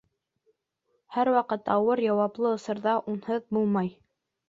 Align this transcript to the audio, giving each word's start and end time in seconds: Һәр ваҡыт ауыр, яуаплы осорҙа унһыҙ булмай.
Һәр 1.17 1.31
ваҡыт 1.37 1.71
ауыр, 1.75 2.03
яуаплы 2.09 2.53
осорҙа 2.57 2.99
унһыҙ 3.15 3.49
булмай. 3.55 3.97